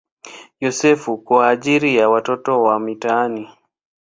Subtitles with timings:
[0.59, 3.49] Yosefu" kwa ajili ya watoto wa mitaani.